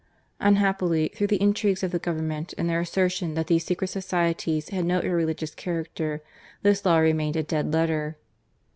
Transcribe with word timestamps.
Unhappily, 0.39 1.11
through 1.15 1.27
the 1.27 1.39
intrigues 1.39 1.83
of 1.83 1.91
the 1.91 1.99
Govern 1.99 2.27
ment 2.27 2.55
and 2.57 2.67
their 2.67 2.79
assertion 2.79 3.35
that 3.35 3.45
these 3.45 3.63
secret 3.67 3.89
societies 3.91 4.69
had 4.69 4.83
no 4.83 4.99
irreligious 4.99 5.53
character, 5.53 6.23
this 6.63 6.83
law 6.83 6.97
remained 6.97 7.35
a 7.35 7.43
dead 7.43 7.71
letter. 7.71 8.17